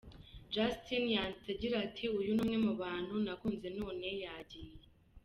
[0.53, 4.73] Justin yanditse agira ati:«Uyu ni umwe mu bantu nakunze none yagiye.